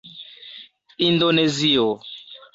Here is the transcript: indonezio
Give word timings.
indonezio 1.07 1.87